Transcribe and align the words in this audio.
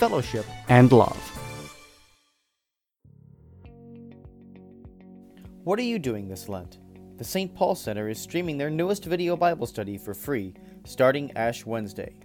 fellowship, 0.00 0.46
and 0.68 0.90
love. 0.90 1.16
What 5.62 5.78
are 5.78 5.82
you 5.82 5.98
doing 5.98 6.26
this 6.26 6.48
Lent? 6.48 6.78
The 7.18 7.24
St. 7.24 7.54
Paul 7.54 7.74
Center 7.74 8.08
is 8.08 8.18
streaming 8.18 8.56
their 8.56 8.70
newest 8.70 9.04
video 9.04 9.36
Bible 9.36 9.66
study 9.66 9.98
for 9.98 10.14
free 10.14 10.54
starting 10.84 11.30
Ash 11.36 11.66
Wednesday. 11.66 12.16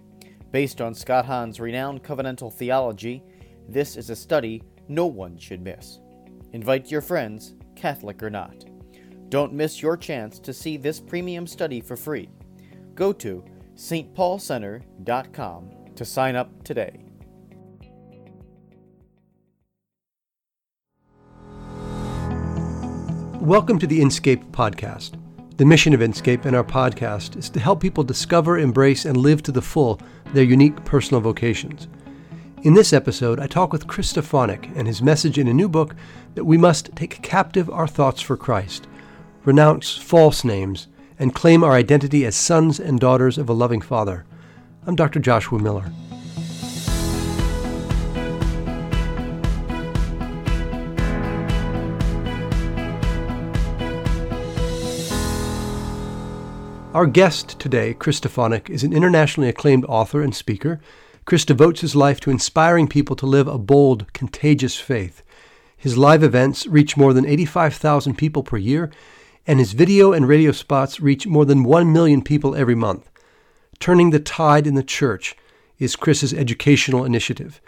Based 0.50 0.80
on 0.80 0.94
Scott 0.94 1.26
Hahn's 1.26 1.60
renowned 1.60 2.02
covenantal 2.02 2.50
theology, 2.50 3.22
this 3.68 3.96
is 3.96 4.08
a 4.08 4.16
study 4.16 4.62
no 4.88 5.04
one 5.04 5.36
should 5.36 5.60
miss. 5.60 6.00
Invite 6.54 6.90
your 6.90 7.02
friends, 7.02 7.54
Catholic 7.74 8.22
or 8.22 8.30
not. 8.30 8.64
Don't 9.28 9.52
miss 9.52 9.82
your 9.82 9.98
chance 9.98 10.38
to 10.38 10.54
see 10.54 10.78
this 10.78 10.98
premium 10.98 11.46
study 11.46 11.82
for 11.82 11.96
free. 11.96 12.30
Go 12.94 13.12
to 13.12 13.44
stpaulcenter.com 13.74 15.70
to 15.94 16.04
sign 16.04 16.36
up 16.36 16.64
today. 16.64 17.05
Welcome 23.46 23.78
to 23.78 23.86
the 23.86 24.00
Inscape 24.00 24.50
podcast. 24.50 25.12
The 25.56 25.64
mission 25.64 25.94
of 25.94 26.00
Inscape 26.00 26.46
and 26.46 26.56
our 26.56 26.64
podcast 26.64 27.36
is 27.36 27.48
to 27.50 27.60
help 27.60 27.80
people 27.80 28.02
discover, 28.02 28.58
embrace, 28.58 29.04
and 29.04 29.16
live 29.16 29.40
to 29.44 29.52
the 29.52 29.62
full 29.62 30.00
their 30.32 30.42
unique 30.42 30.84
personal 30.84 31.20
vocations. 31.20 31.86
In 32.64 32.74
this 32.74 32.92
episode, 32.92 33.38
I 33.38 33.46
talk 33.46 33.72
with 33.72 33.86
Chris 33.86 34.12
Stefanick 34.12 34.76
and 34.76 34.88
his 34.88 35.00
message 35.00 35.38
in 35.38 35.46
a 35.46 35.54
new 35.54 35.68
book 35.68 35.94
that 36.34 36.42
we 36.42 36.58
must 36.58 36.96
take 36.96 37.22
captive 37.22 37.70
our 37.70 37.86
thoughts 37.86 38.20
for 38.20 38.36
Christ, 38.36 38.88
renounce 39.44 39.96
false 39.96 40.42
names, 40.42 40.88
and 41.16 41.32
claim 41.32 41.62
our 41.62 41.74
identity 41.74 42.26
as 42.26 42.34
sons 42.34 42.80
and 42.80 42.98
daughters 42.98 43.38
of 43.38 43.48
a 43.48 43.52
loving 43.52 43.80
Father. 43.80 44.24
I'm 44.88 44.96
Dr. 44.96 45.20
Joshua 45.20 45.60
Miller. 45.60 45.92
Our 56.96 57.04
guest 57.04 57.58
today, 57.60 57.92
Chris 57.92 58.20
Stefanick, 58.20 58.70
is 58.70 58.82
an 58.82 58.94
internationally 58.94 59.50
acclaimed 59.50 59.84
author 59.84 60.22
and 60.22 60.34
speaker. 60.34 60.80
Chris 61.26 61.44
devotes 61.44 61.82
his 61.82 61.94
life 61.94 62.20
to 62.20 62.30
inspiring 62.30 62.88
people 62.88 63.14
to 63.16 63.26
live 63.26 63.46
a 63.46 63.58
bold, 63.58 64.10
contagious 64.14 64.80
faith. 64.80 65.22
His 65.76 65.98
live 65.98 66.22
events 66.22 66.66
reach 66.66 66.96
more 66.96 67.12
than 67.12 67.26
85,000 67.26 68.16
people 68.16 68.42
per 68.42 68.56
year, 68.56 68.90
and 69.46 69.58
his 69.58 69.74
video 69.74 70.14
and 70.14 70.26
radio 70.26 70.52
spots 70.52 70.98
reach 70.98 71.26
more 71.26 71.44
than 71.44 71.64
1 71.64 71.92
million 71.92 72.22
people 72.22 72.54
every 72.54 72.74
month. 72.74 73.10
Turning 73.78 74.08
the 74.08 74.18
Tide 74.18 74.66
in 74.66 74.74
the 74.74 74.82
Church 74.82 75.36
is 75.78 75.96
Chris's 75.96 76.32
educational 76.32 77.04
initiative. 77.04 77.60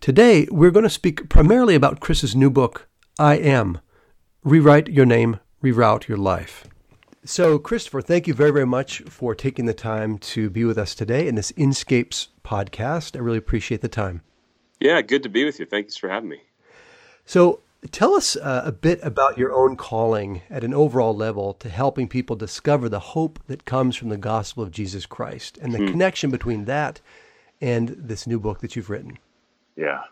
Today, 0.00 0.48
we're 0.50 0.72
going 0.72 0.82
to 0.82 0.90
speak 0.90 1.28
primarily 1.28 1.76
about 1.76 2.00
Chris's 2.00 2.34
new 2.34 2.50
book, 2.50 2.88
I 3.20 3.36
Am 3.36 3.78
Rewrite 4.42 4.88
Your 4.88 5.06
Name, 5.06 5.38
Reroute 5.62 6.08
Your 6.08 6.18
Life. 6.18 6.66
So, 7.24 7.58
Christopher, 7.58 8.00
thank 8.00 8.26
you 8.28 8.34
very, 8.34 8.52
very 8.52 8.66
much 8.66 9.00
for 9.00 9.34
taking 9.34 9.66
the 9.66 9.74
time 9.74 10.18
to 10.18 10.48
be 10.48 10.64
with 10.64 10.78
us 10.78 10.94
today 10.94 11.26
in 11.26 11.34
this 11.34 11.52
Inscapes 11.52 12.28
podcast. 12.44 13.16
I 13.16 13.18
really 13.18 13.38
appreciate 13.38 13.80
the 13.80 13.88
time. 13.88 14.22
Yeah, 14.80 15.02
good 15.02 15.24
to 15.24 15.28
be 15.28 15.44
with 15.44 15.58
you. 15.58 15.66
Thanks 15.66 15.96
for 15.96 16.08
having 16.08 16.28
me. 16.28 16.42
So, 17.24 17.60
tell 17.90 18.14
us 18.14 18.36
uh, 18.36 18.62
a 18.64 18.70
bit 18.70 19.00
about 19.02 19.36
your 19.36 19.52
own 19.52 19.74
calling 19.74 20.42
at 20.48 20.62
an 20.62 20.72
overall 20.72 21.14
level 21.14 21.54
to 21.54 21.68
helping 21.68 22.06
people 22.06 22.36
discover 22.36 22.88
the 22.88 23.00
hope 23.00 23.40
that 23.48 23.64
comes 23.64 23.96
from 23.96 24.10
the 24.10 24.16
gospel 24.16 24.62
of 24.62 24.70
Jesus 24.70 25.04
Christ 25.04 25.58
and 25.58 25.74
the 25.74 25.78
hmm. 25.78 25.88
connection 25.88 26.30
between 26.30 26.66
that 26.66 27.00
and 27.60 27.88
this 27.88 28.28
new 28.28 28.38
book 28.38 28.60
that 28.60 28.76
you've 28.76 28.90
written. 28.90 29.18
Yeah. 29.74 30.02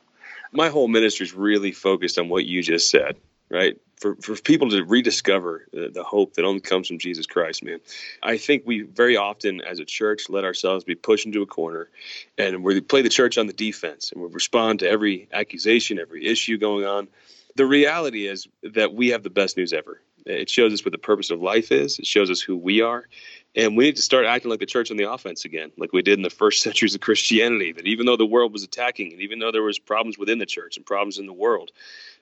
My 0.53 0.71
whole 0.71 0.89
ministry 0.89 1.25
is 1.25 1.35
really 1.35 1.71
focused 1.71 2.19
on 2.19 2.29
what 2.29 2.45
you 2.47 2.63
just 2.63 2.91
said 2.91 3.17
right? 3.51 3.79
For, 3.97 4.15
for 4.17 4.37
people 4.37 4.69
to 4.71 4.85
rediscover 4.85 5.67
the, 5.73 5.89
the, 5.89 6.05
hope 6.05 6.35
that 6.35 6.45
only 6.45 6.61
comes 6.61 6.89
from 6.89 6.99
Jesus 6.99 7.25
Christ, 7.25 7.65
man. 7.65 7.79
I 8.23 8.37
think 8.37 8.65
we 8.67 8.83
very 8.83 9.17
often, 9.17 9.63
as 9.63 9.79
a 9.79 9.87
church, 9.87 10.29
let 10.29 10.45
ourselves 10.45 10.85
be 10.85 10.95
pushed 10.95 11.25
into 11.25 11.41
a 11.41 11.47
corner 11.47 11.89
and 12.37 12.63
we 12.63 12.81
play 12.83 13.01
the 13.01 13.09
church 13.09 13.39
on 13.39 13.47
the 13.47 13.55
defense 13.55 14.13
and 14.13 14.21
we 14.21 14.29
respond 14.29 14.81
to 14.81 14.89
every 14.89 15.29
accusation, 15.33 15.99
every 15.99 16.27
issue 16.27 16.59
going 16.59 16.85
on. 16.85 17.09
The 17.55 17.65
reality 17.65 18.27
is 18.27 18.47
that 18.63 18.93
we 18.93 19.09
have 19.09 19.23
the 19.23 19.31
best 19.31 19.57
news 19.57 19.73
ever. 19.73 20.03
It 20.27 20.51
shows 20.51 20.73
us 20.73 20.85
what 20.85 20.93
the 20.93 20.99
purpose 20.99 21.31
of 21.31 21.41
life 21.41 21.71
is, 21.71 21.99
it 21.99 22.07
shows 22.07 22.31
us 22.31 22.41
who 22.41 22.57
we 22.57 22.81
are. 22.81 23.09
And 23.55 23.75
we 23.75 23.85
need 23.85 23.97
to 23.97 24.03
start 24.03 24.27
acting 24.27 24.51
like 24.51 24.61
the 24.61 24.67
church 24.67 24.91
on 24.91 24.99
the 24.99 25.11
offense 25.11 25.47
again, 25.47 25.73
like 25.79 25.93
we 25.95 26.03
did 26.03 26.19
in 26.19 26.23
the 26.23 26.31
first 26.31 26.63
centuries 26.63 26.95
of 26.95 27.01
Christianity. 27.01 27.73
That 27.73 27.87
even 27.87 28.05
though 28.05 28.17
the 28.17 28.27
world 28.27 28.53
was 28.53 28.63
attacking, 28.63 29.13
and 29.13 29.23
even 29.23 29.39
though 29.39 29.53
there 29.53 29.63
was 29.63 29.79
problems 29.79 30.19
within 30.19 30.39
the 30.39 30.47
church 30.47 30.77
and 30.77 30.85
problems 30.85 31.19
in 31.19 31.27
the 31.27 31.33
world, 31.33 31.71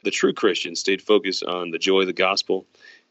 the 0.05 0.11
true 0.11 0.33
Christians 0.33 0.81
stayed 0.81 1.03
focused 1.03 1.43
on 1.43 1.71
the 1.71 1.79
joy 1.79 2.01
of 2.01 2.07
the 2.07 2.13
gospel 2.13 2.67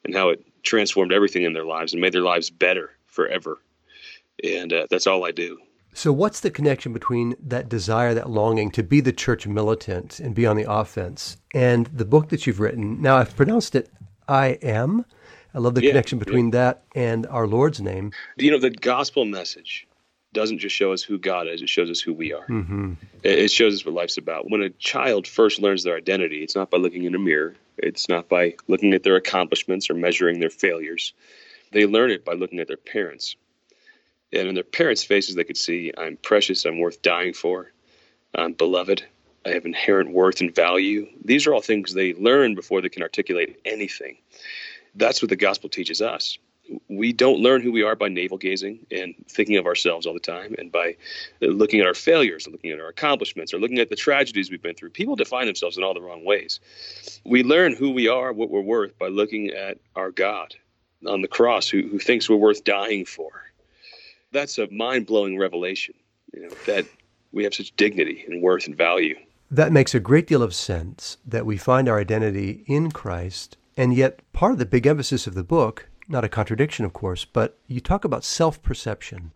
and 0.05 0.15
how 0.15 0.29
it 0.29 0.45
transformed 0.63 1.11
everything 1.11 1.43
in 1.43 1.53
their 1.53 1.65
lives 1.65 1.93
and 1.93 2.01
made 2.01 2.13
their 2.13 2.21
lives 2.21 2.49
better 2.49 2.91
forever. 3.07 3.57
And 4.43 4.71
uh, 4.71 4.87
that's 4.89 5.07
all 5.07 5.25
I 5.25 5.31
do. 5.31 5.59
So, 5.95 6.11
what's 6.11 6.39
the 6.39 6.49
connection 6.49 6.91
between 6.91 7.35
that 7.39 7.69
desire, 7.69 8.15
that 8.15 8.29
longing 8.29 8.71
to 8.71 8.83
be 8.83 8.99
the 8.99 9.13
church 9.13 9.45
militant 9.45 10.19
and 10.19 10.33
be 10.33 10.47
on 10.47 10.57
the 10.57 10.69
offense, 10.69 11.37
and 11.53 11.85
the 11.87 12.05
book 12.05 12.29
that 12.29 12.47
you've 12.47 12.59
written? 12.59 12.99
Now, 12.99 13.17
I've 13.17 13.35
pronounced 13.35 13.75
it 13.75 13.89
I 14.27 14.57
Am. 14.61 15.05
I 15.53 15.59
love 15.59 15.75
the 15.75 15.83
yeah, 15.83 15.91
connection 15.91 16.19
between 16.19 16.47
yeah. 16.47 16.51
that 16.51 16.83
and 16.95 17.27
our 17.27 17.47
Lord's 17.47 17.79
name. 17.79 18.11
You 18.37 18.51
know, 18.51 18.59
the 18.59 18.71
gospel 18.71 19.25
message 19.25 19.87
doesn't 20.33 20.57
just 20.57 20.75
show 20.75 20.91
us 20.91 21.03
who 21.03 21.17
God 21.17 21.47
is, 21.47 21.61
it 21.61 21.69
shows 21.69 21.89
us 21.89 22.01
who 22.01 22.11
we 22.13 22.33
are. 22.33 22.45
Mm-hmm. 22.47 22.93
It 23.21 23.51
shows 23.51 23.75
us 23.75 23.85
what 23.85 23.93
life's 23.93 24.17
about. 24.17 24.49
When 24.49 24.63
a 24.63 24.69
child 24.71 25.27
first 25.27 25.61
learns 25.61 25.83
their 25.83 25.95
identity, 25.95 26.43
it's 26.43 26.55
not 26.55 26.71
by 26.71 26.77
looking 26.77 27.03
in 27.03 27.13
a 27.15 27.19
mirror, 27.19 27.55
it's 27.77 28.09
not 28.09 28.29
by 28.29 28.55
looking 28.67 28.93
at 28.93 29.03
their 29.03 29.15
accomplishments 29.15 29.89
or 29.89 29.93
measuring 29.93 30.39
their 30.39 30.49
failures. 30.49 31.13
They 31.71 31.85
learn 31.85 32.11
it 32.11 32.25
by 32.25 32.33
looking 32.33 32.59
at 32.59 32.67
their 32.67 32.77
parents. 32.77 33.35
And 34.31 34.47
in 34.47 34.55
their 34.55 34.63
parents' 34.63 35.03
faces, 35.03 35.35
they 35.35 35.43
could 35.43 35.57
see, 35.57 35.91
I'm 35.95 36.17
precious, 36.17 36.65
I'm 36.65 36.79
worth 36.79 37.01
dying 37.03 37.33
for, 37.33 37.71
I'm 38.33 38.53
beloved, 38.53 39.03
I 39.45 39.49
have 39.49 39.65
inherent 39.65 40.11
worth 40.11 40.41
and 40.41 40.53
value. 40.53 41.07
These 41.23 41.45
are 41.47 41.53
all 41.53 41.61
things 41.61 41.93
they 41.93 42.13
learn 42.13 42.55
before 42.55 42.81
they 42.81 42.89
can 42.89 43.03
articulate 43.03 43.59
anything. 43.65 44.17
That's 44.95 45.21
what 45.21 45.29
the 45.29 45.35
gospel 45.35 45.69
teaches 45.69 46.01
us 46.01 46.37
we 46.87 47.11
don't 47.11 47.39
learn 47.39 47.61
who 47.61 47.71
we 47.71 47.83
are 47.83 47.95
by 47.95 48.07
navel 48.07 48.37
gazing 48.37 48.85
and 48.91 49.13
thinking 49.27 49.57
of 49.57 49.65
ourselves 49.65 50.05
all 50.05 50.13
the 50.13 50.19
time 50.19 50.55
and 50.57 50.71
by 50.71 50.95
uh, 51.41 51.47
looking 51.47 51.79
at 51.79 51.85
our 51.85 51.93
failures 51.93 52.45
and 52.45 52.53
looking 52.53 52.71
at 52.71 52.79
our 52.79 52.87
accomplishments 52.87 53.53
or 53.53 53.59
looking 53.59 53.79
at 53.79 53.89
the 53.89 53.95
tragedies 53.95 54.49
we've 54.49 54.61
been 54.61 54.75
through. 54.75 54.89
People 54.89 55.15
define 55.15 55.45
themselves 55.45 55.77
in 55.77 55.83
all 55.83 55.93
the 55.93 56.01
wrong 56.01 56.23
ways. 56.23 56.59
We 57.25 57.43
learn 57.43 57.75
who 57.75 57.91
we 57.91 58.07
are, 58.07 58.31
what 58.31 58.49
we're 58.49 58.61
worth 58.61 58.97
by 58.97 59.07
looking 59.09 59.49
at 59.49 59.77
our 59.95 60.11
God 60.11 60.55
on 61.05 61.21
the 61.21 61.27
cross 61.27 61.67
who, 61.67 61.87
who 61.87 61.99
thinks 61.99 62.29
we're 62.29 62.37
worth 62.37 62.63
dying 62.63 63.05
for. 63.05 63.31
That's 64.31 64.57
a 64.57 64.69
mind 64.71 65.05
blowing 65.05 65.37
revelation, 65.37 65.95
you 66.33 66.43
know, 66.43 66.55
that 66.65 66.85
we 67.33 67.43
have 67.43 67.53
such 67.53 67.75
dignity 67.75 68.23
and 68.27 68.41
worth 68.41 68.67
and 68.67 68.75
value. 68.75 69.15
That 69.53 69.71
makes 69.71 69.93
a 69.93 69.99
great 69.99 70.25
deal 70.25 70.41
of 70.41 70.55
sense 70.55 71.17
that 71.25 71.45
we 71.45 71.57
find 71.57 71.87
our 71.87 71.99
identity 71.99 72.63
in 72.65 72.89
Christ. 72.91 73.55
And 73.77 73.93
yet, 73.93 74.19
part 74.33 74.51
of 74.51 74.57
the 74.57 74.65
big 74.65 74.87
emphasis 74.87 75.27
of 75.27 75.35
the 75.35 75.43
book 75.43 75.89
not 76.07 76.23
a 76.23 76.29
contradiction, 76.29 76.85
of 76.85 76.93
course, 76.93 77.25
but 77.25 77.57
you 77.67 77.79
talk 77.79 78.03
about 78.03 78.23
self 78.23 78.61
perception 78.61 79.31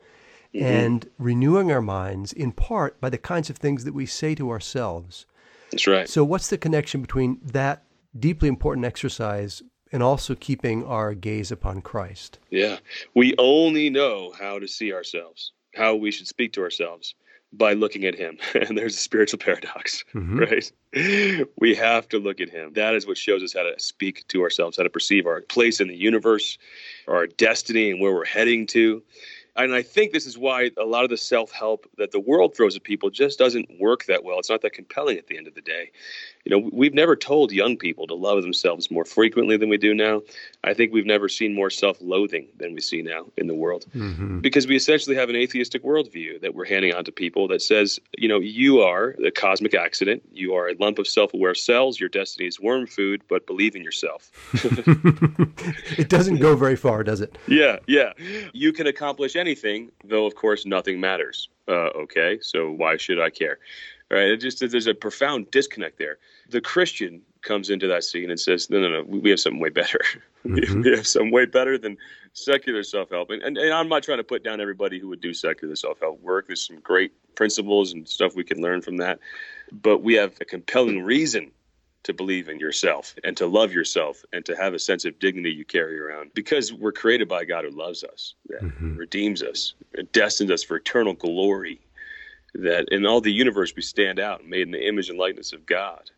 mm-hmm. 0.53 0.65
and 0.65 1.09
renewing 1.17 1.71
our 1.71 1.81
minds 1.81 2.33
in 2.33 2.51
part 2.51 2.99
by 2.99 3.09
the 3.09 3.17
kinds 3.17 3.49
of 3.49 3.57
things 3.57 3.83
that 3.83 3.93
we 3.93 4.05
say 4.05 4.35
to 4.35 4.49
ourselves. 4.49 5.25
That's 5.71 5.87
right. 5.87 6.09
So, 6.09 6.23
what's 6.23 6.49
the 6.49 6.57
connection 6.57 7.01
between 7.01 7.39
that 7.43 7.83
deeply 8.17 8.49
important 8.49 8.85
exercise 8.85 9.61
and 9.91 10.03
also 10.03 10.35
keeping 10.35 10.83
our 10.83 11.13
gaze 11.13 11.51
upon 11.51 11.81
Christ? 11.81 12.39
Yeah. 12.49 12.79
We 13.13 13.35
only 13.37 13.89
know 13.89 14.33
how 14.37 14.59
to 14.59 14.67
see 14.67 14.93
ourselves, 14.93 15.53
how 15.75 15.95
we 15.95 16.11
should 16.11 16.27
speak 16.27 16.53
to 16.53 16.61
ourselves 16.61 17.15
by 17.53 17.73
looking 17.73 18.05
at 18.05 18.15
him. 18.15 18.37
And 18.55 18.77
there's 18.77 18.95
a 18.95 18.99
spiritual 18.99 19.39
paradox, 19.39 20.03
mm-hmm. 20.13 20.39
right? 20.39 20.71
We 21.57 21.75
have 21.75 22.09
to 22.09 22.19
look 22.19 22.41
at 22.41 22.49
him. 22.49 22.73
That 22.73 22.95
is 22.95 23.07
what 23.07 23.17
shows 23.17 23.43
us 23.43 23.53
how 23.53 23.63
to 23.63 23.79
speak 23.79 24.27
to 24.29 24.41
ourselves, 24.41 24.77
how 24.77 24.83
to 24.83 24.89
perceive 24.89 25.25
our 25.25 25.41
place 25.41 25.79
in 25.79 25.87
the 25.87 25.95
universe, 25.95 26.57
our 27.07 27.27
destiny, 27.27 27.91
and 27.91 28.01
where 28.01 28.13
we're 28.13 28.25
heading 28.25 28.65
to. 28.67 29.03
And 29.57 29.73
I 29.73 29.81
think 29.81 30.11
this 30.11 30.27
is 30.27 30.37
why 30.37 30.69
a 30.77 30.85
lot 30.85 31.03
of 31.03 31.09
the 31.09 31.17
self 31.17 31.51
help 31.51 31.89
that 31.97 32.11
the 32.11 32.19
world 32.19 32.55
throws 32.55 32.75
at 32.75 32.83
people 32.83 33.09
just 33.09 33.39
doesn't 33.39 33.67
work 33.79 34.05
that 34.05 34.23
well. 34.23 34.37
It's 34.37 34.49
not 34.49 34.61
that 34.61 34.73
compelling 34.73 35.17
at 35.17 35.27
the 35.27 35.37
end 35.37 35.47
of 35.47 35.55
the 35.55 35.61
day. 35.61 35.91
You 36.47 36.61
know, 36.61 36.69
we've 36.71 36.93
never 36.93 37.17
told 37.17 37.51
young 37.51 37.75
people 37.75 38.07
to 38.07 38.13
love 38.13 38.41
themselves 38.41 38.89
more 38.89 39.03
frequently 39.03 39.57
than 39.57 39.67
we 39.67 39.77
do 39.77 39.93
now. 39.93 40.21
I 40.63 40.73
think 40.73 40.93
we've 40.93 41.05
never 41.05 41.27
seen 41.27 41.53
more 41.53 41.69
self 41.69 41.97
loathing 41.99 42.47
than 42.55 42.73
we 42.73 42.79
see 42.79 43.01
now 43.01 43.25
in 43.35 43.47
the 43.47 43.53
world 43.53 43.85
mm-hmm. 43.93 44.39
because 44.39 44.65
we 44.65 44.77
essentially 44.77 45.17
have 45.17 45.27
an 45.27 45.35
atheistic 45.35 45.83
worldview 45.83 46.39
that 46.39 46.55
we're 46.55 46.65
handing 46.65 46.95
on 46.95 47.03
to 47.03 47.11
people 47.11 47.49
that 47.49 47.61
says, 47.61 47.99
you 48.17 48.29
know, 48.29 48.39
you 48.39 48.79
are 48.79 49.13
the 49.17 49.29
cosmic 49.29 49.73
accident, 49.73 50.23
you 50.31 50.53
are 50.53 50.69
a 50.69 50.75
lump 50.79 50.99
of 50.99 51.07
self 51.09 51.33
aware 51.33 51.53
cells, 51.53 51.99
your 51.99 52.07
destiny 52.07 52.47
is 52.47 52.61
worm 52.61 52.87
food, 52.87 53.23
but 53.27 53.45
believe 53.45 53.75
in 53.75 53.83
yourself. 53.83 54.31
it 55.97 56.07
doesn't 56.07 56.37
go 56.37 56.55
very 56.55 56.77
far, 56.77 57.03
does 57.03 57.19
it? 57.19 57.37
Yeah, 57.49 57.79
yeah. 57.87 58.13
You 58.53 58.71
can 58.71 58.87
accomplish 58.87 59.35
anything, 59.35 59.91
though, 60.05 60.25
of 60.25 60.35
course, 60.35 60.65
nothing 60.65 61.01
matters. 61.01 61.49
Uh, 61.67 61.91
okay, 62.03 62.39
so 62.41 62.71
why 62.71 62.95
should 62.95 63.19
I 63.19 63.31
care? 63.31 63.59
Right? 64.09 64.29
It 64.29 64.37
just 64.37 64.59
there's 64.59 64.87
a 64.87 64.93
profound 64.93 65.51
disconnect 65.51 65.97
there. 65.97 66.17
The 66.49 66.61
Christian 66.61 67.21
comes 67.41 67.69
into 67.69 67.87
that 67.87 68.03
scene 68.03 68.29
and 68.29 68.39
says, 68.39 68.69
"No, 68.69 68.79
no, 68.79 68.89
no, 68.89 69.03
we 69.03 69.29
have 69.29 69.39
something 69.39 69.61
way 69.61 69.69
better. 69.69 70.01
Mm-hmm. 70.45 70.81
we 70.83 70.91
have 70.91 71.05
something 71.05 71.31
way 71.31 71.45
better 71.45 71.77
than 71.77 71.97
secular 72.31 72.81
self-help." 72.81 73.31
And, 73.31 73.43
and, 73.43 73.57
and 73.57 73.73
I'm 73.73 73.89
not 73.89 74.03
trying 74.03 74.19
to 74.19 74.23
put 74.23 74.45
down 74.45 74.61
everybody 74.61 74.97
who 74.97 75.09
would 75.09 75.19
do 75.19 75.33
secular 75.33 75.75
self-help 75.75 76.21
work. 76.21 76.47
There's 76.47 76.65
some 76.65 76.79
great 76.79 77.11
principles 77.35 77.91
and 77.91 78.07
stuff 78.07 78.33
we 78.33 78.45
can 78.45 78.61
learn 78.61 78.81
from 78.81 78.95
that, 78.97 79.19
but 79.73 80.03
we 80.03 80.13
have 80.13 80.35
a 80.39 80.45
compelling 80.45 81.03
reason 81.03 81.51
to 82.07 82.13
believe 82.13 82.47
in 82.47 82.57
yourself 82.57 83.15
and 83.25 83.35
to 83.35 83.45
love 83.45 83.73
yourself 83.73 84.23
and 84.31 84.45
to 84.45 84.55
have 84.55 84.73
a 84.73 84.79
sense 84.79 85.03
of 85.03 85.19
dignity 85.19 85.51
you 85.51 85.65
carry 85.65 85.99
around 85.99 86.31
because 86.33 86.71
we're 86.71 86.93
created 86.93 87.27
by 87.27 87.43
God 87.43 87.65
who 87.65 87.71
loves 87.71 88.01
us, 88.01 88.33
mm-hmm. 88.49 88.95
redeems 88.95 89.43
us, 89.43 89.73
and 89.93 90.09
destines 90.13 90.49
us 90.49 90.63
for 90.63 90.77
eternal 90.77 91.13
glory. 91.13 91.81
That 92.57 92.87
in 92.91 93.05
all 93.05 93.21
the 93.21 93.31
universe 93.31 93.75
we 93.75 93.81
stand 93.81 94.19
out, 94.19 94.45
made 94.45 94.61
in 94.61 94.71
the 94.71 94.87
image 94.87 95.09
and 95.09 95.17
likeness 95.17 95.53
of 95.53 95.65
God. 95.65 96.09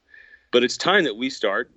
But 0.51 0.63
it's 0.63 0.77
time 0.77 1.03
that 1.03 1.17
we 1.17 1.29
start 1.29 1.71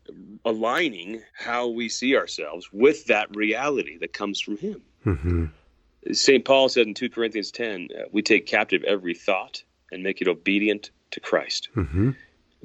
aligning 0.44 1.20
how 1.34 1.68
we 1.68 1.88
see 1.88 2.16
ourselves 2.16 2.68
with 2.72 3.06
that 3.06 3.34
reality 3.36 3.98
that 3.98 4.12
comes 4.12 4.40
from 4.40 4.56
Him. 4.56 4.82
Mm-hmm. 5.04 5.46
St. 6.12 6.44
Paul 6.44 6.68
said 6.68 6.86
in 6.86 6.94
2 6.94 7.10
Corinthians 7.10 7.50
10, 7.50 7.88
uh, 7.92 8.02
we 8.12 8.22
take 8.22 8.46
captive 8.46 8.82
every 8.84 9.14
thought 9.14 9.62
and 9.90 10.02
make 10.02 10.20
it 10.20 10.28
obedient 10.28 10.90
to 11.10 11.20
Christ. 11.20 11.68
Mm-hmm 11.76 12.12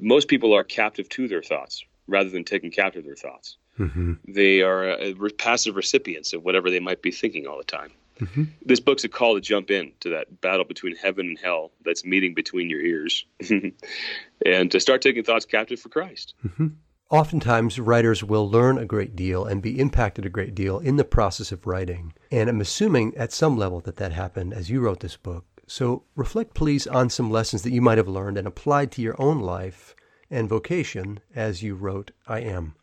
most 0.00 0.28
people 0.28 0.54
are 0.54 0.64
captive 0.64 1.08
to 1.10 1.28
their 1.28 1.42
thoughts 1.42 1.84
rather 2.06 2.30
than 2.30 2.44
taking 2.44 2.70
captive 2.70 3.04
their 3.04 3.16
thoughts. 3.16 3.56
Mm-hmm. 3.78 4.14
They 4.26 4.62
are 4.62 4.90
uh, 4.90 5.12
passive 5.38 5.76
recipients 5.76 6.32
of 6.32 6.44
whatever 6.44 6.70
they 6.70 6.80
might 6.80 7.02
be 7.02 7.10
thinking 7.10 7.46
all 7.46 7.58
the 7.58 7.64
time. 7.64 7.92
Mm-hmm. 8.20 8.44
This 8.64 8.80
book's 8.80 9.04
a 9.04 9.08
call 9.08 9.34
to 9.34 9.40
jump 9.40 9.70
in 9.70 9.92
to 10.00 10.10
that 10.10 10.40
battle 10.40 10.64
between 10.64 10.96
heaven 10.96 11.26
and 11.26 11.38
hell 11.38 11.72
that's 11.84 12.04
meeting 12.04 12.34
between 12.34 12.68
your 12.70 12.80
ears 12.80 13.24
and 14.46 14.70
to 14.70 14.80
start 14.80 15.02
taking 15.02 15.24
thoughts 15.24 15.46
captive 15.46 15.80
for 15.80 15.88
Christ. 15.88 16.34
Mm-hmm. 16.46 16.68
Oftentimes, 17.10 17.80
writers 17.80 18.22
will 18.22 18.50
learn 18.50 18.76
a 18.76 18.84
great 18.84 19.16
deal 19.16 19.46
and 19.46 19.62
be 19.62 19.80
impacted 19.80 20.26
a 20.26 20.30
great 20.30 20.54
deal 20.54 20.78
in 20.78 20.96
the 20.96 21.04
process 21.04 21.50
of 21.52 21.66
writing. 21.66 22.12
And 22.30 22.50
I'm 22.50 22.60
assuming 22.60 23.16
at 23.16 23.32
some 23.32 23.56
level 23.56 23.80
that 23.80 23.96
that 23.96 24.12
happened 24.12 24.52
as 24.52 24.68
you 24.68 24.80
wrote 24.80 25.00
this 25.00 25.16
book. 25.16 25.46
So 25.66 26.04
reflect, 26.14 26.52
please, 26.54 26.86
on 26.86 27.08
some 27.08 27.30
lessons 27.30 27.62
that 27.62 27.72
you 27.72 27.80
might 27.80 27.96
have 27.96 28.08
learned 28.08 28.36
and 28.36 28.46
applied 28.46 28.92
to 28.92 29.02
your 29.02 29.20
own 29.20 29.40
life 29.40 29.94
and 30.30 30.48
vocation 30.48 31.20
as 31.34 31.62
you 31.62 31.74
wrote 31.74 32.10
I 32.26 32.40
Am. 32.40 32.74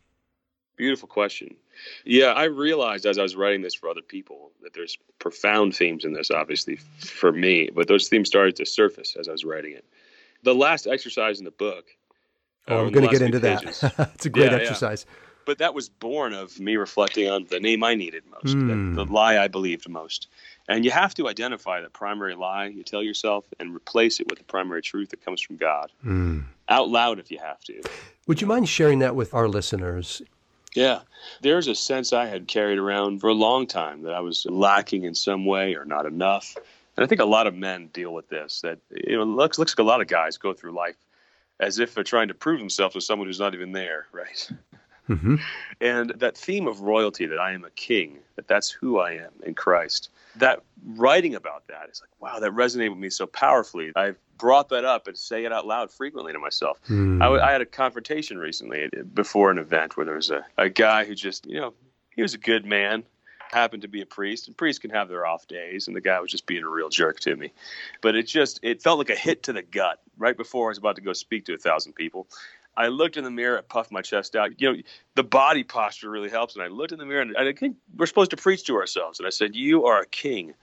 Beautiful 0.76 1.08
question. 1.08 1.56
Yeah, 2.04 2.26
I 2.28 2.44
realized 2.44 3.06
as 3.06 3.18
I 3.18 3.22
was 3.22 3.36
writing 3.36 3.62
this 3.62 3.74
for 3.74 3.88
other 3.88 4.02
people 4.02 4.52
that 4.62 4.74
there's 4.74 4.98
profound 5.18 5.74
themes 5.74 6.04
in 6.04 6.12
this, 6.12 6.30
obviously, 6.30 6.76
for 6.98 7.32
me, 7.32 7.70
but 7.74 7.88
those 7.88 8.08
themes 8.08 8.28
started 8.28 8.56
to 8.56 8.66
surface 8.66 9.16
as 9.18 9.28
I 9.28 9.32
was 9.32 9.44
writing 9.44 9.72
it. 9.72 9.84
The 10.42 10.54
last 10.54 10.86
exercise 10.86 11.38
in 11.38 11.44
the 11.44 11.50
book. 11.50 11.86
Oh, 12.68 12.84
I'm 12.84 12.92
going 12.92 13.06
to 13.06 13.12
get 13.12 13.22
into 13.22 13.38
that. 13.40 13.64
it's 14.14 14.26
a 14.26 14.30
great 14.30 14.50
yeah, 14.50 14.58
exercise. 14.58 15.06
Yeah. 15.08 15.14
But 15.44 15.58
that 15.58 15.74
was 15.74 15.88
born 15.88 16.32
of 16.32 16.58
me 16.58 16.76
reflecting 16.76 17.30
on 17.30 17.46
the 17.48 17.60
name 17.60 17.84
I 17.84 17.94
needed 17.94 18.24
most, 18.28 18.56
mm. 18.56 18.66
the, 18.66 18.74
hmm. 18.74 18.94
the 18.94 19.04
lie 19.04 19.38
I 19.38 19.46
believed 19.46 19.88
most. 19.88 20.26
And 20.68 20.84
you 20.84 20.90
have 20.90 21.14
to 21.14 21.28
identify 21.28 21.80
the 21.80 21.88
primary 21.88 22.34
lie 22.34 22.66
you 22.66 22.82
tell 22.82 23.02
yourself 23.02 23.44
and 23.60 23.74
replace 23.74 24.18
it 24.18 24.28
with 24.28 24.38
the 24.38 24.44
primary 24.44 24.82
truth 24.82 25.10
that 25.10 25.24
comes 25.24 25.40
from 25.40 25.56
God 25.56 25.92
mm. 26.04 26.42
out 26.68 26.88
loud 26.88 27.20
if 27.20 27.30
you 27.30 27.38
have 27.38 27.60
to. 27.64 27.80
Would 28.26 28.40
you 28.40 28.48
mind 28.48 28.68
sharing 28.68 28.98
that 28.98 29.14
with 29.14 29.32
our 29.32 29.46
listeners? 29.46 30.20
Yeah. 30.76 31.00
There's 31.40 31.68
a 31.68 31.74
sense 31.74 32.12
I 32.12 32.26
had 32.26 32.46
carried 32.46 32.78
around 32.78 33.20
for 33.20 33.28
a 33.28 33.34
long 33.34 33.66
time 33.66 34.02
that 34.02 34.14
I 34.14 34.20
was 34.20 34.46
lacking 34.46 35.04
in 35.04 35.14
some 35.14 35.44
way 35.44 35.74
or 35.74 35.84
not 35.84 36.06
enough. 36.06 36.56
And 36.96 37.04
I 37.04 37.06
think 37.06 37.20
a 37.20 37.26
lot 37.26 37.46
of 37.46 37.54
men 37.54 37.88
deal 37.88 38.12
with 38.12 38.28
this 38.28 38.60
that 38.62 38.78
you 38.90 39.16
know 39.16 39.24
looks 39.24 39.58
looks 39.58 39.72
like 39.72 39.84
a 39.84 39.88
lot 39.88 40.00
of 40.00 40.06
guys 40.06 40.38
go 40.38 40.52
through 40.52 40.72
life 40.72 40.96
as 41.60 41.78
if 41.78 41.94
they're 41.94 42.04
trying 42.04 42.28
to 42.28 42.34
prove 42.34 42.58
themselves 42.58 42.94
to 42.94 43.00
someone 43.00 43.26
who's 43.26 43.40
not 43.40 43.54
even 43.54 43.72
there, 43.72 44.06
right? 44.12 44.50
Mm-hmm. 45.08 45.36
And 45.80 46.10
that 46.16 46.36
theme 46.36 46.66
of 46.66 46.80
royalty, 46.80 47.26
that 47.26 47.38
I 47.38 47.52
am 47.52 47.64
a 47.64 47.70
king, 47.70 48.18
that 48.34 48.48
that's 48.48 48.70
who 48.70 48.98
I 48.98 49.12
am 49.12 49.32
in 49.44 49.54
Christ, 49.54 50.10
that 50.34 50.62
writing 50.86 51.34
about 51.34 51.66
that, 51.68 51.86
it's 51.88 52.00
like, 52.00 52.10
wow, 52.20 52.38
that 52.38 52.52
resonated 52.52 52.90
with 52.90 52.98
me 52.98 53.10
so 53.10 53.26
powerfully. 53.26 53.92
I've 53.96 54.16
brought 54.38 54.68
that 54.68 54.84
up 54.84 55.08
and 55.08 55.18
say 55.18 55.44
it 55.44 55.52
out 55.52 55.66
loud 55.66 55.90
frequently 55.90 56.32
to 56.32 56.38
myself. 56.38 56.80
Mm. 56.88 57.22
I, 57.22 57.48
I, 57.48 57.52
had 57.52 57.60
a 57.60 57.66
confrontation 57.66 58.38
recently 58.38 58.88
before 59.14 59.50
an 59.50 59.58
event 59.58 59.96
where 59.96 60.06
there 60.06 60.14
was 60.14 60.30
a, 60.30 60.44
a 60.56 60.68
guy 60.68 61.04
who 61.04 61.14
just, 61.14 61.46
you 61.46 61.60
know, 61.60 61.74
he 62.14 62.22
was 62.22 62.34
a 62.34 62.38
good 62.38 62.64
man, 62.64 63.04
happened 63.50 63.82
to 63.82 63.88
be 63.88 64.00
a 64.00 64.06
priest, 64.06 64.46
and 64.46 64.56
priests 64.56 64.78
can 64.78 64.90
have 64.90 65.08
their 65.08 65.26
off 65.26 65.46
days, 65.46 65.86
and 65.86 65.96
the 65.96 66.00
guy 66.00 66.20
was 66.20 66.30
just 66.30 66.46
being 66.46 66.62
a 66.62 66.68
real 66.68 66.88
jerk 66.88 67.20
to 67.20 67.36
me. 67.36 67.52
But 68.00 68.16
it 68.16 68.24
just, 68.24 68.60
it 68.62 68.82
felt 68.82 68.98
like 68.98 69.10
a 69.10 69.16
hit 69.16 69.44
to 69.44 69.52
the 69.52 69.62
gut 69.62 70.00
right 70.16 70.36
before 70.36 70.68
I 70.68 70.70
was 70.70 70.78
about 70.78 70.96
to 70.96 71.02
go 71.02 71.12
speak 71.12 71.46
to 71.46 71.54
a 71.54 71.58
thousand 71.58 71.94
people. 71.94 72.26
I 72.76 72.88
looked 72.88 73.16
in 73.16 73.24
the 73.24 73.30
mirror, 73.30 73.58
I 73.58 73.62
puffed 73.62 73.90
my 73.90 74.02
chest 74.02 74.36
out. 74.36 74.60
You 74.60 74.72
know, 74.72 74.82
the 75.14 75.24
body 75.24 75.64
posture 75.64 76.10
really 76.10 76.28
helps. 76.28 76.54
And 76.54 76.62
I 76.62 76.68
looked 76.68 76.92
in 76.92 76.98
the 76.98 77.06
mirror, 77.06 77.22
and 77.22 77.36
I 77.36 77.52
think 77.52 77.76
we're 77.96 78.06
supposed 78.06 78.30
to 78.32 78.36
preach 78.36 78.64
to 78.64 78.76
ourselves. 78.76 79.18
And 79.18 79.26
I 79.26 79.30
said, 79.30 79.54
"You 79.54 79.86
are 79.86 80.00
a 80.00 80.06
king." 80.06 80.54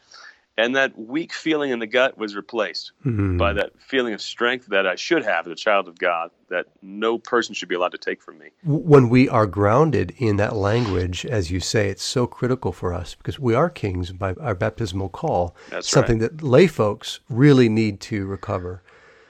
And 0.55 0.75
that 0.75 0.95
weak 0.99 1.33
feeling 1.33 1.71
in 1.71 1.79
the 1.79 1.87
gut 1.87 2.15
was 2.15 2.35
replaced 2.35 2.91
mm-hmm. 3.03 3.37
by 3.37 3.53
that 3.53 3.71
feeling 3.79 4.13
of 4.13 4.21
strength 4.21 4.67
that 4.67 4.85
I 4.85 4.93
should 4.93 5.25
have 5.25 5.47
as 5.47 5.53
a 5.53 5.55
child 5.55 5.87
of 5.87 5.97
God, 5.97 6.29
that 6.49 6.67
no 6.83 7.17
person 7.17 7.55
should 7.55 7.69
be 7.69 7.73
allowed 7.73 7.93
to 7.93 7.97
take 7.97 8.21
from 8.21 8.37
me. 8.37 8.49
When 8.63 9.09
we 9.09 9.27
are 9.27 9.47
grounded 9.47 10.13
in 10.19 10.37
that 10.37 10.55
language, 10.55 11.25
as 11.25 11.49
you 11.49 11.59
say, 11.59 11.89
it's 11.89 12.03
so 12.03 12.27
critical 12.27 12.71
for 12.71 12.93
us 12.93 13.15
because 13.15 13.39
we 13.39 13.55
are 13.55 13.67
kings 13.67 14.11
by 14.11 14.33
our 14.33 14.53
baptismal 14.53 15.09
call. 15.09 15.55
That's 15.71 15.89
something 15.89 16.19
right. 16.19 16.37
that 16.37 16.43
lay 16.43 16.67
folks 16.67 17.19
really 17.29 17.67
need 17.67 17.99
to 18.01 18.27
recover. 18.27 18.83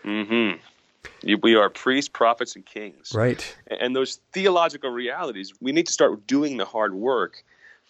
Mm-hmm. 0.03 0.59
We 1.23 1.55
are 1.55 1.69
priests, 1.69 2.09
prophets, 2.09 2.55
and 2.55 2.65
kings. 2.65 3.11
Right. 3.13 3.55
And 3.79 3.95
those 3.95 4.19
theological 4.33 4.89
realities, 4.89 5.53
we 5.61 5.71
need 5.71 5.87
to 5.87 5.93
start 5.93 6.27
doing 6.27 6.57
the 6.57 6.65
hard 6.65 6.93
work 6.93 7.43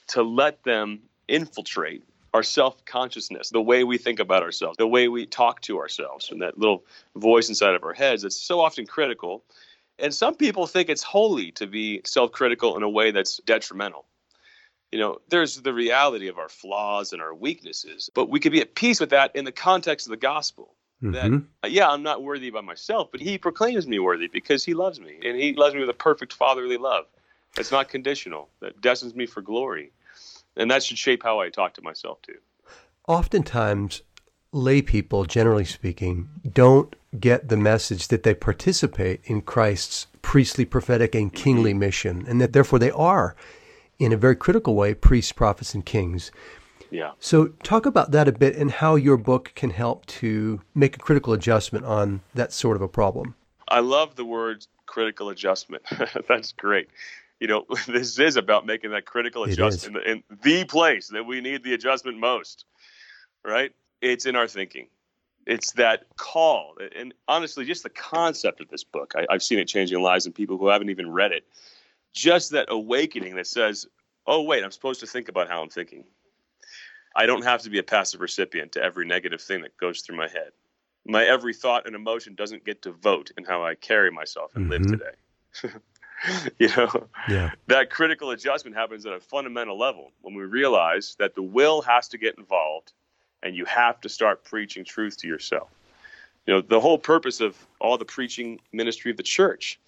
to 0.09 0.21
let 0.21 0.63
them 0.63 0.99
infiltrate 1.27 2.03
our 2.33 2.43
self 2.43 2.83
consciousness, 2.85 3.49
the 3.49 3.61
way 3.61 3.83
we 3.83 3.97
think 3.97 4.19
about 4.19 4.43
ourselves, 4.43 4.77
the 4.77 4.87
way 4.87 5.07
we 5.07 5.25
talk 5.25 5.61
to 5.61 5.79
ourselves, 5.79 6.31
and 6.31 6.41
that 6.41 6.57
little 6.57 6.83
voice 7.15 7.49
inside 7.49 7.75
of 7.75 7.83
our 7.83 7.93
heads 7.93 8.23
that's 8.23 8.39
so 8.39 8.59
often 8.59 8.85
critical. 8.85 9.43
And 9.99 10.13
some 10.13 10.35
people 10.35 10.65
think 10.65 10.89
it's 10.89 11.03
holy 11.03 11.51
to 11.53 11.67
be 11.67 12.01
self 12.05 12.31
critical 12.31 12.75
in 12.75 12.83
a 12.83 12.89
way 12.89 13.11
that's 13.11 13.37
detrimental. 13.45 14.05
You 14.91 14.99
know, 14.99 15.19
there's 15.29 15.61
the 15.61 15.73
reality 15.73 16.27
of 16.27 16.37
our 16.37 16.49
flaws 16.49 17.13
and 17.13 17.21
our 17.21 17.33
weaknesses, 17.33 18.09
but 18.13 18.29
we 18.29 18.39
could 18.39 18.51
be 18.51 18.61
at 18.61 18.75
peace 18.75 18.99
with 18.99 19.09
that 19.11 19.35
in 19.35 19.45
the 19.45 19.51
context 19.51 20.07
of 20.07 20.11
the 20.11 20.17
gospel 20.17 20.75
mm-hmm. 21.03 21.37
Uh, 21.63 21.67
yeah 21.67 21.89
i'm 21.89 22.03
not 22.03 22.23
worthy 22.23 22.49
by 22.49 22.61
myself 22.61 23.09
but 23.11 23.21
he 23.21 23.37
proclaims 23.37 23.87
me 23.87 23.99
worthy 23.99 24.27
because 24.27 24.63
he 24.63 24.73
loves 24.73 24.99
me 24.99 25.19
and 25.23 25.37
he 25.37 25.53
loves 25.53 25.73
me 25.73 25.81
with 25.81 25.89
a 25.89 25.93
perfect 25.93 26.33
fatherly 26.33 26.77
love 26.77 27.05
it's 27.57 27.71
not 27.71 27.89
conditional 27.89 28.49
that 28.61 28.79
destines 28.81 29.15
me 29.15 29.25
for 29.25 29.41
glory 29.41 29.91
and 30.55 30.71
that 30.71 30.83
should 30.83 30.97
shape 30.97 31.23
how 31.23 31.39
i 31.39 31.49
talk 31.49 31.73
to 31.73 31.81
myself 31.81 32.21
too 32.21 32.37
oftentimes 33.07 34.01
lay 34.51 34.81
people 34.81 35.25
generally 35.25 35.65
speaking 35.65 36.29
don't 36.53 36.95
get 37.19 37.49
the 37.49 37.57
message 37.57 38.07
that 38.07 38.23
they 38.23 38.33
participate 38.33 39.19
in 39.25 39.41
christ's 39.41 40.07
priestly 40.21 40.65
prophetic 40.65 41.13
and 41.13 41.33
kingly 41.33 41.71
mm-hmm. 41.71 41.79
mission 41.79 42.25
and 42.27 42.39
that 42.39 42.53
therefore 42.53 42.79
they 42.79 42.91
are 42.91 43.35
in 43.99 44.13
a 44.13 44.17
very 44.17 44.35
critical 44.35 44.75
way 44.75 44.93
priests 44.93 45.31
prophets 45.31 45.73
and 45.73 45.85
kings 45.85 46.31
yeah. 46.93 47.11
So 47.19 47.47
talk 47.63 47.87
about 47.87 48.11
that 48.11 48.27
a 48.27 48.31
bit 48.31 48.55
and 48.55 48.69
how 48.69 48.95
your 48.95 49.17
book 49.17 49.51
can 49.55 49.71
help 49.71 50.05
to 50.05 50.61
make 50.75 50.95
a 50.95 50.99
critical 50.99 51.33
adjustment 51.33 51.85
on 51.85 52.21
that 52.35 52.53
sort 52.53 52.75
of 52.75 52.83
a 52.83 52.87
problem. 52.87 53.33
I 53.67 53.79
love 53.79 54.15
the 54.15 54.25
word 54.25 54.65
critical 54.85 55.29
adjustment. 55.29 55.83
That's 56.27 56.51
great. 56.51 56.89
You 57.39 57.47
know, 57.47 57.65
this 57.87 58.19
is 58.19 58.37
about 58.37 58.67
making 58.67 58.91
that 58.91 59.05
critical 59.05 59.43
adjustment 59.43 60.05
in 60.05 60.23
the 60.43 60.65
place 60.65 61.07
that 61.07 61.25
we 61.25 61.41
need 61.41 61.63
the 61.63 61.73
adjustment 61.73 62.19
most, 62.19 62.65
right? 63.43 63.71
It's 64.01 64.27
in 64.27 64.35
our 64.35 64.47
thinking. 64.47 64.87
It's 65.47 65.71
that 65.73 66.05
call. 66.15 66.75
And 66.95 67.13
honestly, 67.27 67.65
just 67.65 67.81
the 67.81 67.89
concept 67.89 68.61
of 68.61 68.69
this 68.69 68.83
book, 68.83 69.13
I, 69.17 69.25
I've 69.31 69.43
seen 69.43 69.57
it 69.57 69.65
changing 69.65 69.99
lives 69.99 70.27
in 70.27 70.31
people 70.31 70.59
who 70.59 70.67
haven't 70.67 70.91
even 70.91 71.11
read 71.11 71.31
it. 71.31 71.43
Just 72.13 72.51
that 72.51 72.67
awakening 72.69 73.35
that 73.37 73.47
says, 73.47 73.87
oh, 74.27 74.43
wait, 74.43 74.63
I'm 74.63 74.71
supposed 74.71 74.99
to 74.99 75.07
think 75.07 75.27
about 75.27 75.49
how 75.49 75.63
I'm 75.63 75.69
thinking 75.69 76.03
I 77.15 77.25
don't 77.25 77.43
have 77.43 77.61
to 77.63 77.69
be 77.69 77.79
a 77.79 77.83
passive 77.83 78.21
recipient 78.21 78.71
to 78.73 78.83
every 78.83 79.05
negative 79.05 79.41
thing 79.41 79.61
that 79.61 79.77
goes 79.77 80.01
through 80.01 80.17
my 80.17 80.27
head. 80.27 80.51
My 81.05 81.25
every 81.25 81.53
thought 81.53 81.85
and 81.85 81.95
emotion 81.95 82.35
doesn't 82.35 82.65
get 82.65 82.81
to 82.83 82.91
vote 82.91 83.31
in 83.37 83.43
how 83.43 83.63
I 83.63 83.75
carry 83.75 84.11
myself 84.11 84.55
and 84.55 84.69
mm-hmm. 84.69 84.83
live 84.83 84.99
today. 84.99 85.75
you 86.59 86.69
know, 86.75 87.07
yeah. 87.29 87.51
that 87.67 87.89
critical 87.89 88.31
adjustment 88.31 88.75
happens 88.75 89.05
at 89.05 89.13
a 89.13 89.19
fundamental 89.19 89.77
level 89.77 90.11
when 90.21 90.33
we 90.33 90.43
realize 90.43 91.15
that 91.19 91.35
the 91.35 91.43
will 91.43 91.81
has 91.81 92.07
to 92.09 92.17
get 92.17 92.37
involved 92.37 92.93
and 93.43 93.55
you 93.55 93.65
have 93.65 93.99
to 94.01 94.09
start 94.09 94.43
preaching 94.43 94.85
truth 94.85 95.17
to 95.17 95.27
yourself. 95.27 95.69
You 96.45 96.55
know, 96.55 96.61
the 96.61 96.79
whole 96.79 96.97
purpose 96.97 97.41
of 97.41 97.55
all 97.79 97.97
the 97.97 98.05
preaching 98.05 98.59
ministry 98.71 99.11
of 99.11 99.17
the 99.17 99.23
church 99.23 99.79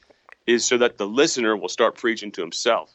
is 0.45 0.65
so 0.65 0.77
that 0.77 0.97
the 0.97 1.07
listener 1.07 1.57
will 1.57 1.69
start 1.69 1.95
preaching 1.95 2.31
to 2.33 2.41
himself. 2.41 2.93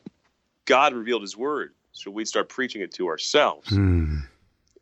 God 0.67 0.95
revealed 0.95 1.23
his 1.23 1.37
word, 1.37 1.73
so 1.93 2.11
we'd 2.11 2.29
start 2.29 2.49
preaching 2.49 2.83
it 2.83 2.93
to 2.95 3.09
ourselves. 3.09 3.69
Mm. 3.71 4.23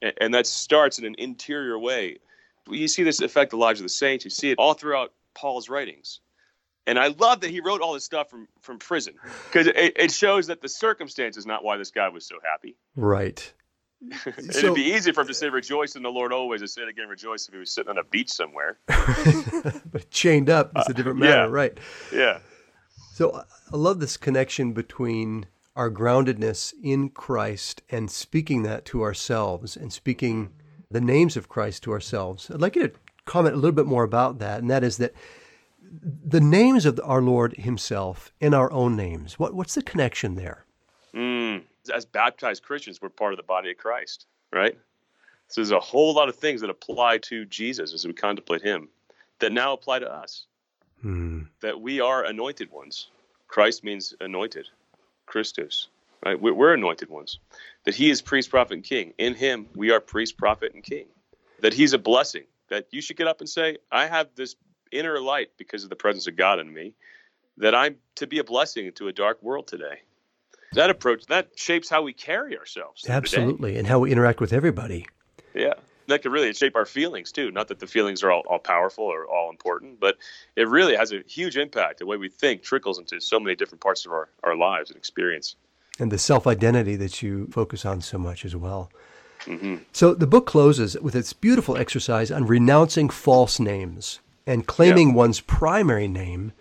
And, 0.02 0.12
and 0.20 0.34
that 0.34 0.46
starts 0.46 0.98
in 0.98 1.04
an 1.04 1.14
interior 1.18 1.78
way. 1.78 2.18
You 2.68 2.88
see 2.88 3.02
this 3.02 3.20
affect 3.20 3.50
the 3.50 3.56
lives 3.56 3.80
of 3.80 3.84
the 3.84 3.90
saints. 3.90 4.24
You 4.24 4.30
see 4.30 4.50
it 4.50 4.58
all 4.58 4.74
throughout 4.74 5.12
Paul's 5.34 5.68
writings. 5.68 6.20
And 6.86 6.98
I 6.98 7.08
love 7.08 7.40
that 7.42 7.50
he 7.50 7.60
wrote 7.60 7.82
all 7.82 7.92
this 7.92 8.04
stuff 8.04 8.30
from, 8.30 8.48
from 8.60 8.78
prison 8.78 9.14
because 9.44 9.66
it, 9.66 9.76
it 9.76 10.10
shows 10.10 10.46
that 10.46 10.62
the 10.62 10.68
circumstance 10.68 11.36
is 11.36 11.44
not 11.44 11.62
why 11.62 11.76
this 11.76 11.90
guy 11.90 12.08
was 12.08 12.24
so 12.24 12.36
happy. 12.42 12.76
Right. 12.96 13.52
It'd 14.26 14.54
so, 14.54 14.74
be 14.74 14.82
easy 14.82 15.12
for 15.12 15.22
him 15.22 15.26
to 15.26 15.34
say 15.34 15.48
"rejoice 15.48 15.96
in 15.96 16.02
the 16.02 16.08
Lord 16.08 16.32
always," 16.32 16.60
and 16.60 16.70
say 16.70 16.82
it 16.82 16.88
again, 16.88 17.08
"rejoice" 17.08 17.48
if 17.48 17.52
he 17.52 17.58
was 17.58 17.72
sitting 17.72 17.90
on 17.90 17.98
a 17.98 18.04
beach 18.04 18.30
somewhere. 18.30 18.78
but 18.86 20.08
chained 20.10 20.48
up, 20.48 20.70
it's 20.76 20.88
a 20.88 20.94
different 20.94 21.18
matter, 21.18 21.46
yeah. 21.46 21.46
right? 21.46 21.78
Yeah. 22.12 22.38
So 23.14 23.32
I 23.72 23.76
love 23.76 23.98
this 23.98 24.16
connection 24.16 24.72
between 24.72 25.46
our 25.78 25.90
groundedness 25.92 26.75
in 26.82 27.08
Christ 27.08 27.82
and 27.88 28.11
speaking 28.11 28.64
that 28.64 28.85
to 28.87 29.00
ourselves 29.04 29.76
and 29.76 29.92
speaking 29.92 30.50
the 30.90 31.00
names 31.00 31.37
of 31.37 31.49
Christ 31.49 31.85
to 31.85 31.92
ourselves. 31.92 32.50
I'd 32.50 32.61
like 32.61 32.75
you 32.75 32.88
to 32.88 32.94
comment 33.26 33.54
a 33.54 33.58
little 33.58 33.70
bit 33.70 33.87
more 33.87 34.02
about 34.02 34.40
that, 34.40 34.61
and 34.61 34.68
that 34.70 34.82
is 34.82 34.97
that 34.97 35.14
the 35.80 36.40
names 36.40 36.85
of 36.85 36.99
our 37.04 37.23
Lord 37.23 37.54
Himself 37.54 38.32
in 38.40 38.54
our 38.54 38.73
own 38.73 38.97
names. 38.97 39.38
What, 39.38 39.54
what's 39.54 39.76
the 39.76 39.82
connection 39.82 40.35
there? 40.35 40.64
Mm, 41.14 41.62
as 41.94 42.04
baptized 42.04 42.64
Christians, 42.64 43.00
we're 43.00 43.08
part 43.08 43.32
of 43.32 43.37
the 43.37 43.44
body 43.44 43.70
of 43.70 43.76
Christ, 43.76 44.26
right? 44.52 44.76
So 45.47 45.61
there's 45.61 45.70
a 45.70 45.78
whole 45.78 46.12
lot 46.12 46.28
of 46.28 46.35
things 46.35 46.61
that 46.61 46.70
apply 46.70 47.18
to 47.18 47.44
Jesus 47.44 47.94
as 47.94 48.04
we 48.04 48.12
contemplate 48.12 48.62
Him 48.62 48.88
that 49.38 49.52
now 49.52 49.75
apply 49.75 50.00
to 50.00 50.12
us. 50.12 50.47
Mm. 51.04 51.47
That 51.61 51.80
we 51.80 52.00
are 52.00 52.25
anointed 52.25 52.73
ones. 52.73 53.11
Christ 53.47 53.85
means 53.85 54.12
anointed, 54.20 54.66
Christos, 55.28 55.88
right? 56.25 56.40
We're 56.40 56.75
anointed 56.75 57.08
ones. 57.08 57.38
That 57.85 57.94
He 57.94 58.11
is 58.11 58.20
priest, 58.20 58.50
prophet, 58.50 58.75
and 58.75 58.85
king. 58.85 59.14
In 59.18 59.35
Him, 59.35 59.66
we 59.75 59.90
are 59.90 60.00
priest, 60.00 60.37
prophet, 60.37 60.75
and 60.75 60.82
king. 60.82 61.06
That 61.61 61.75
He's 61.75 61.92
a 61.92 61.99
blessing. 61.99 62.44
That 62.68 62.87
you 62.90 63.00
should 63.00 63.16
get 63.16 63.28
up 63.28 63.40
and 63.40 63.49
say, 63.49 63.78
I 63.90 64.06
have 64.06 64.28
this 64.35 64.56
inner 64.92 65.20
light 65.20 65.50
because 65.56 65.85
of 65.85 65.90
the 65.90 65.97
presence 65.97 66.26
of 66.26 66.37
God 66.37 66.58
in 66.58 66.73
me. 66.73 66.94
That 67.58 67.75
I'm 67.75 67.97
to 68.16 68.26
be 68.26 68.38
a 68.38 68.44
blessing 68.44 68.90
to 68.92 69.08
a 69.08 69.12
dark 69.12 69.42
world 69.42 69.66
today 69.66 70.02
that 70.73 70.90
approach 70.90 71.26
that 71.26 71.50
shapes 71.56 71.88
how 71.88 72.02
we 72.02 72.12
carry 72.12 72.58
ourselves. 72.58 73.06
Absolutely, 73.08 73.76
and 73.76 73.87
how 73.87 74.00
we 74.00 74.12
interact 74.12 74.40
with 74.40 74.52
everybody. 74.52 75.06
Yeah, 75.54 75.75
that 76.08 76.22
could 76.22 76.32
really 76.32 76.52
shape 76.52 76.74
our 76.74 76.86
feelings 76.86 77.30
too. 77.30 77.50
Not 77.50 77.68
that 77.68 77.78
the 77.78 77.86
feelings 77.86 78.22
are 78.22 78.30
all, 78.30 78.42
all 78.48 78.58
powerful 78.58 79.04
or 79.04 79.26
all 79.26 79.50
important, 79.50 80.00
but 80.00 80.16
it 80.56 80.68
really 80.68 80.96
has 80.96 81.12
a 81.12 81.22
huge 81.26 81.56
impact. 81.56 81.98
The 81.98 82.06
way 82.06 82.16
we 82.16 82.28
think 82.28 82.62
trickles 82.62 82.98
into 82.98 83.20
so 83.20 83.38
many 83.38 83.54
different 83.54 83.80
parts 83.80 84.04
of 84.04 84.12
our, 84.12 84.28
our 84.42 84.56
lives 84.56 84.90
and 84.90 84.96
experience. 84.96 85.56
And 86.00 86.10
the 86.10 86.18
self 86.18 86.46
identity 86.46 86.96
that 86.96 87.22
you 87.22 87.46
focus 87.48 87.84
on 87.84 88.00
so 88.00 88.18
much 88.18 88.44
as 88.44 88.56
well. 88.56 88.90
Mm-hmm. 89.44 89.76
So 89.92 90.14
the 90.14 90.26
book 90.26 90.46
closes 90.46 90.98
with 90.98 91.14
its 91.14 91.32
beautiful 91.32 91.76
exercise 91.76 92.30
on 92.30 92.46
renouncing 92.46 93.08
false 93.08 93.60
names 93.60 94.20
and 94.46 94.66
claiming 94.66 95.10
yeah. 95.10 95.14
one's 95.14 95.40
primary 95.40 96.08
name 96.08 96.52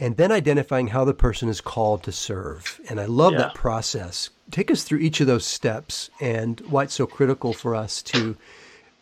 and 0.00 0.16
then 0.16 0.32
identifying 0.32 0.88
how 0.88 1.04
the 1.04 1.14
person 1.14 1.48
is 1.48 1.60
called 1.60 2.02
to 2.04 2.12
serve. 2.12 2.80
And 2.88 3.00
I 3.00 3.06
love 3.06 3.32
yeah. 3.32 3.40
that 3.40 3.54
process. 3.54 4.30
Take 4.50 4.70
us 4.70 4.82
through 4.84 4.98
each 4.98 5.20
of 5.20 5.26
those 5.26 5.44
steps 5.44 6.10
and 6.20 6.60
why 6.60 6.84
it's 6.84 6.94
so 6.94 7.06
critical 7.06 7.52
for 7.52 7.74
us 7.74 8.02
to 8.02 8.36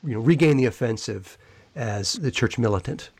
you 0.04 0.14
know 0.14 0.20
regain 0.20 0.56
the 0.56 0.66
offensive 0.66 1.38
as 1.74 2.14
the 2.14 2.30
church 2.30 2.58
militant. 2.58 3.10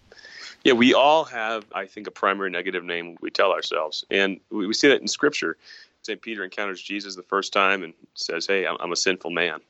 Yeah, 0.64 0.74
we 0.74 0.94
all 0.94 1.24
have, 1.24 1.64
I 1.74 1.86
think, 1.86 2.06
a 2.06 2.12
primary 2.12 2.50
negative 2.50 2.84
name 2.84 3.16
we 3.20 3.30
tell 3.30 3.50
ourselves. 3.50 4.04
And 4.10 4.38
we, 4.50 4.66
we 4.66 4.74
see 4.74 4.88
that 4.88 5.00
in 5.00 5.08
Scripture. 5.08 5.56
St. 6.02 6.20
Peter 6.20 6.44
encounters 6.44 6.80
Jesus 6.80 7.16
the 7.16 7.22
first 7.22 7.52
time 7.52 7.82
and 7.82 7.94
says, 8.14 8.46
Hey, 8.46 8.66
I'm, 8.66 8.76
I'm, 8.78 8.92
a 8.92 8.96
sinful 8.96 9.30
man. 9.30 9.60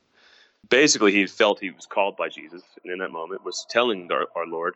Basically, 0.69 1.11
he 1.11 1.25
felt 1.25 1.59
he 1.59 1.71
was 1.71 1.85
called 1.85 2.15
by 2.15 2.29
Jesus, 2.29 2.61
and 2.83 2.93
in 2.93 2.99
that 2.99 3.11
moment 3.11 3.43
was 3.43 3.65
telling 3.69 4.11
our, 4.11 4.27
our 4.35 4.45
Lord, 4.45 4.75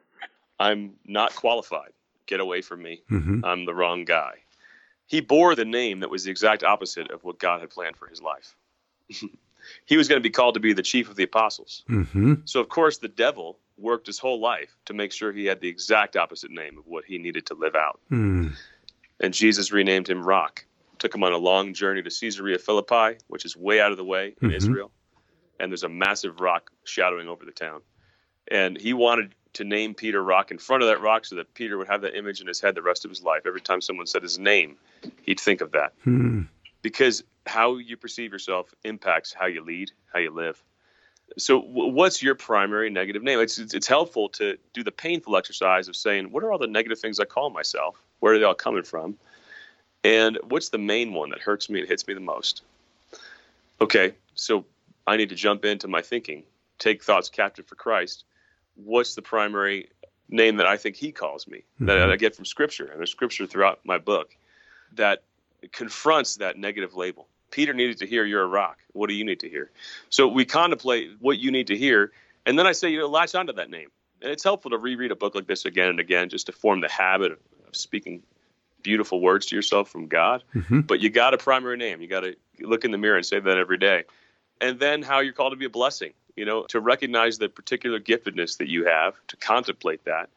I'm 0.60 0.94
not 1.06 1.36
qualified 1.36 1.91
get 2.27 2.39
away 2.39 2.62
from 2.62 2.84
me. 2.84 3.01
Mm-hmm. 3.10 3.44
I'm 3.44 3.65
the 3.65 3.74
wrong 3.74 4.06
guy. 4.06 4.34
He 5.08 5.22
bore 5.22 5.56
the 5.56 5.65
name 5.65 6.01
that 6.01 6.10
was 6.10 6.25
the 6.25 6.32
exact 6.32 6.63
opposite 6.63 7.10
of 7.10 7.24
what 7.24 7.39
God 7.39 7.62
had 7.62 7.70
planned 7.70 7.96
for 7.96 8.08
his 8.08 8.22
life. 8.22 8.56
he 9.86 9.97
was 9.97 10.07
going 10.07 10.19
to 10.19 10.24
be 10.24 10.29
called 10.29 10.53
to 10.55 10.59
be 10.59 10.74
the 10.74 10.83
chief 10.83 11.09
of 11.09 11.15
the 11.15 11.24
apostles. 11.24 11.83
Mm-hmm. 11.89 12.36
So, 12.45 12.59
of 12.59 12.69
course, 12.69 12.97
the 12.97 13.07
devil 13.07 13.59
worked 13.77 14.07
his 14.07 14.19
whole 14.19 14.39
life 14.39 14.75
to 14.86 14.93
make 14.93 15.12
sure 15.12 15.31
he 15.31 15.45
had 15.45 15.62
the 15.62 15.67
exact 15.67 16.15
opposite 16.15 16.51
name 16.51 16.77
of 16.77 16.86
what 16.88 17.05
he 17.05 17.17
needed 17.17 17.45
to 17.47 17.53
live 17.53 17.75
out. 17.75 18.00
Mm. 18.12 18.53
And 19.19 19.33
Jesus 19.33 19.71
renamed 19.71 20.09
him 20.09 20.24
Rock, 20.24 20.65
took 21.00 21.13
him 21.13 21.24
on 21.24 21.33
a 21.33 21.38
long 21.38 21.74
journey 21.74 22.01
to 22.01 22.09
Caesarea 22.09 22.59
Philippi, 22.59 23.19
which 23.27 23.45
is 23.45 23.55
way 23.55 23.79
out 23.79 23.91
of 23.91 23.97
the 23.97 24.05
way 24.05 24.36
in 24.41 24.50
mm-hmm. 24.50 24.57
Israel. 24.57 24.91
And 25.59 25.71
there's 25.71 25.83
a 25.83 25.89
massive 25.89 26.39
rock 26.39 26.71
shadowing 26.83 27.27
over 27.27 27.45
the 27.45 27.51
town. 27.51 27.81
And 28.50 28.79
he 28.79 28.93
wanted 28.93 29.33
to 29.53 29.63
name 29.63 29.95
Peter 29.95 30.24
Rock 30.24 30.51
in 30.51 30.59
front 30.59 30.83
of 30.83 30.89
that 30.89 31.01
rock 31.01 31.25
so 31.25 31.36
that 31.36 31.53
Peter 31.55 31.77
would 31.77 31.88
have 31.88 32.01
that 32.01 32.15
image 32.15 32.41
in 32.41 32.47
his 32.47 32.62
head 32.62 32.75
the 32.75 32.81
rest 32.81 33.05
of 33.05 33.12
his 33.12 33.24
life. 33.24 33.41
Every 33.45 33.62
time 33.62 33.81
someone 33.81 34.05
said 34.05 34.21
his 34.21 34.38
name, 34.38 34.77
he'd 35.24 35.39
think 35.39 35.62
of 35.62 35.71
that. 35.71 35.93
Hmm. 36.03 36.43
Because 36.81 37.24
how 37.46 37.77
you 37.77 37.98
perceive 37.98 38.31
yourself 38.31 38.74
impacts 38.84 39.34
how 39.34 39.46
you 39.46 39.63
lead, 39.63 39.91
how 40.13 40.19
you 40.19 40.31
live. 40.31 40.62
So, 41.38 41.60
what's 41.60 42.24
your 42.24 42.36
primary 42.36 42.89
negative 42.89 43.22
name? 43.22 43.39
It's, 43.39 43.57
it's, 43.57 43.74
it's 43.74 43.88
helpful 43.88 44.29
to 44.29 44.57
do 44.74 44.84
the 44.84 44.91
painful 44.91 45.36
exercise 45.36 45.88
of 45.89 45.96
saying, 45.96 46.31
what 46.31 46.43
are 46.43 46.51
all 46.51 46.57
the 46.57 46.67
negative 46.67 47.00
things 47.00 47.19
I 47.19 47.25
call 47.25 47.50
myself? 47.50 48.01
Where 48.19 48.34
are 48.34 48.39
they 48.39 48.46
all 48.46 48.53
coming 48.53 48.84
from? 48.84 49.17
And 50.03 50.39
what's 50.48 50.69
the 50.69 50.77
main 50.77 51.13
one 51.13 51.31
that 51.31 51.39
hurts 51.39 51.69
me 51.69 51.81
and 51.81 51.89
hits 51.89 52.07
me 52.07 52.13
the 52.13 52.22
most? 52.22 52.63
Okay, 53.81 54.13
so 54.36 54.65
I 55.05 55.17
need 55.17 55.29
to 55.29 55.36
jump 55.36 55.65
into 55.65 55.88
my 55.88 56.01
thinking, 56.01 56.43
take 56.79 57.03
thoughts 57.03 57.29
captive 57.29 57.67
for 57.67 57.75
Christ, 57.75 58.24
what's 58.75 59.15
the 59.15 59.22
primary 59.22 59.89
name 60.29 60.57
that 60.57 60.67
I 60.67 60.77
think 60.77 60.96
he 60.96 61.12
calls 61.12 61.48
me 61.48 61.60
mm-hmm. 61.60 61.86
that 61.86 62.10
I 62.12 62.15
get 62.15 62.36
from 62.36 62.46
scripture 62.46 62.86
and 62.86 63.00
there's 63.00 63.12
scripture 63.12 63.46
throughout 63.46 63.79
my 63.86 63.98
book 63.98 64.36
that 64.93 65.24
confronts 65.72 66.38
that 66.38 66.58
negative 66.58 66.96
label. 66.96 67.28
Peter 67.52 67.74
needed 67.74 68.00
to 68.00 68.08
hear 68.08 68.26
you're 68.26 68.44
a 68.44 68.48
rock. 68.48 68.78
What 68.94 69.10
do 69.10 69.16
you 69.16 69.24
need 69.24 69.40
to 69.42 69.50
hear? 69.50 69.72
So 70.10 70.28
we 70.28 70.46
contemplate 70.46 71.12
what 71.20 71.40
you 71.40 71.52
need 71.52 71.68
to 71.68 71.78
hear, 71.78 72.12
and 72.46 72.58
then 72.58 72.68
I 72.68 72.74
say 72.74 72.90
you 72.90 73.00
know 73.00 73.08
latch 73.08 73.36
onto 73.36 73.54
that 73.54 73.70
name. 73.70 73.90
And 74.22 74.32
it's 74.32 74.44
helpful 74.44 74.72
to 74.72 74.78
reread 74.78 75.12
a 75.12 75.16
book 75.16 75.36
like 75.36 75.48
this 75.48 75.66
again 75.66 75.90
and 75.90 76.00
again 76.00 76.30
just 76.30 76.48
to 76.48 76.52
form 76.52 76.82
the 76.82 76.90
habit 76.90 77.34
of, 77.34 77.40
of 77.68 77.76
speaking 77.76 78.24
beautiful 78.82 79.22
words 79.22 79.46
to 79.48 79.56
yourself 79.56 79.90
from 79.90 80.08
God. 80.08 80.44
Mm-hmm. 80.56 80.82
But 80.82 81.00
you 81.02 81.10
got 81.10 81.36
a 81.36 81.38
primary 81.38 81.78
name. 81.78 82.02
You 82.02 82.08
got 82.08 82.22
to 82.22 82.36
look 82.60 82.84
in 82.84 82.92
the 82.92 82.98
mirror 82.98 83.18
and 83.18 83.26
say 83.26 83.40
that 83.40 83.58
every 83.58 83.78
day. 83.78 84.06
And 84.60 84.80
then 84.80 85.04
how 85.04 85.20
you're 85.20 85.34
called 85.34 85.54
to 85.54 85.58
be 85.58 85.66
a 85.66 85.70
blessing 85.70 86.14
you 86.38 86.46
know, 86.46 86.64
to 86.68 86.80
recognize 86.80 87.40
the 87.40 87.50
particular 87.50 88.00
giftedness 88.00 88.60
that 88.60 88.70
you 88.70 88.86
have, 88.86 89.16
to 89.28 89.36
contemplate 89.36 90.06
that, 90.06 90.30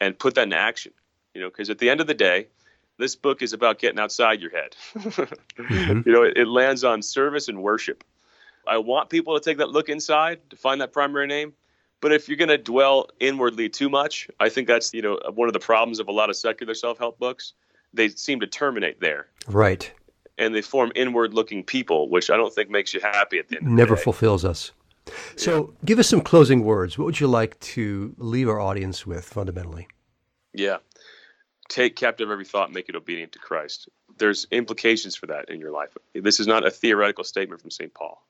and 0.00 0.18
put 0.18 0.34
that 0.34 0.42
in 0.42 0.52
action. 0.52 0.92
You 1.32 1.40
know, 1.40 1.48
because 1.48 1.70
at 1.70 1.78
the 1.78 1.88
end 1.88 2.00
of 2.00 2.06
the 2.06 2.14
day, 2.14 2.48
this 2.98 3.14
book 3.14 3.42
is 3.42 3.52
about 3.52 3.78
getting 3.78 3.98
outside 3.98 4.40
your 4.40 4.50
head. 4.50 4.76
mm-hmm. 4.96 6.02
You 6.06 6.12
know, 6.12 6.22
it, 6.22 6.36
it 6.36 6.48
lands 6.48 6.84
on 6.84 7.02
service 7.02 7.48
and 7.48 7.62
worship. 7.62 8.04
I 8.66 8.78
want 8.78 9.10
people 9.10 9.38
to 9.38 9.44
take 9.44 9.58
that 9.58 9.70
look 9.70 9.88
inside 9.88 10.40
to 10.50 10.56
find 10.56 10.80
that 10.80 10.92
primary 10.92 11.26
name. 11.26 11.52
But 12.00 12.12
if 12.12 12.28
you're 12.28 12.36
going 12.36 12.48
to 12.48 12.58
dwell 12.58 13.08
inwardly 13.20 13.68
too 13.68 13.88
much, 13.88 14.28
I 14.38 14.48
think 14.48 14.68
that's 14.68 14.92
you 14.92 15.02
know 15.02 15.18
one 15.34 15.48
of 15.48 15.54
the 15.54 15.60
problems 15.60 15.98
of 15.98 16.08
a 16.08 16.12
lot 16.12 16.30
of 16.30 16.36
secular 16.36 16.74
self-help 16.74 17.18
books. 17.18 17.52
They 17.94 18.08
seem 18.08 18.40
to 18.40 18.46
terminate 18.46 19.00
there. 19.00 19.28
Right. 19.48 19.90
And 20.38 20.54
they 20.54 20.60
form 20.60 20.92
inward-looking 20.94 21.64
people, 21.64 22.10
which 22.10 22.28
I 22.28 22.36
don't 22.36 22.52
think 22.52 22.68
makes 22.68 22.92
you 22.92 23.00
happy 23.00 23.38
at 23.38 23.48
the 23.48 23.56
end. 23.56 23.66
Never 23.68 23.94
the 23.94 24.02
fulfills 24.02 24.44
us. 24.44 24.72
So, 25.36 25.56
yeah. 25.56 25.86
give 25.86 25.98
us 25.98 26.08
some 26.08 26.20
closing 26.20 26.62
words. 26.62 26.98
What 26.98 27.06
would 27.06 27.20
you 27.20 27.28
like 27.28 27.58
to 27.60 28.14
leave 28.18 28.48
our 28.48 28.60
audience 28.60 29.06
with 29.06 29.24
fundamentally? 29.24 29.88
Yeah. 30.52 30.78
Take 31.68 31.96
captive 31.96 32.30
every 32.30 32.44
thought, 32.44 32.72
make 32.72 32.88
it 32.88 32.96
obedient 32.96 33.32
to 33.32 33.38
Christ. 33.38 33.88
There's 34.18 34.46
implications 34.50 35.16
for 35.16 35.26
that 35.26 35.50
in 35.50 35.60
your 35.60 35.72
life. 35.72 35.96
This 36.14 36.40
is 36.40 36.46
not 36.46 36.66
a 36.66 36.70
theoretical 36.70 37.24
statement 37.24 37.60
from 37.60 37.70
St. 37.70 37.92
Paul. 37.92 38.22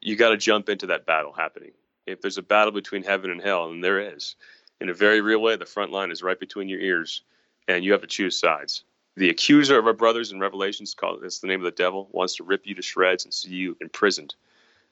You 0.00 0.16
got 0.16 0.30
to 0.30 0.36
jump 0.36 0.68
into 0.68 0.86
that 0.88 1.06
battle 1.06 1.32
happening. 1.32 1.72
If 2.06 2.20
there's 2.20 2.38
a 2.38 2.42
battle 2.42 2.72
between 2.72 3.02
heaven 3.02 3.30
and 3.30 3.42
hell, 3.42 3.70
and 3.70 3.82
there 3.82 4.14
is, 4.14 4.36
in 4.80 4.88
a 4.88 4.94
very 4.94 5.20
real 5.20 5.40
way, 5.40 5.56
the 5.56 5.66
front 5.66 5.90
line 5.90 6.10
is 6.10 6.22
right 6.22 6.38
between 6.38 6.68
your 6.68 6.80
ears, 6.80 7.22
and 7.66 7.84
you 7.84 7.92
have 7.92 8.02
to 8.02 8.06
choose 8.06 8.38
sides. 8.38 8.84
The 9.16 9.30
accuser 9.30 9.78
of 9.78 9.86
our 9.86 9.92
brothers 9.92 10.30
in 10.30 10.38
Revelations, 10.38 10.94
called 10.94 11.22
the 11.22 11.46
name 11.46 11.60
of 11.60 11.64
the 11.64 11.70
devil, 11.70 12.08
wants 12.12 12.36
to 12.36 12.44
rip 12.44 12.66
you 12.66 12.74
to 12.74 12.82
shreds 12.82 13.24
and 13.24 13.34
see 13.34 13.50
you 13.50 13.76
imprisoned. 13.80 14.34